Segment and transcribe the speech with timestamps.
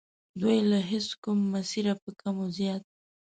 [0.41, 2.83] دوی له هیچ کوم مسیره په کم و زیات.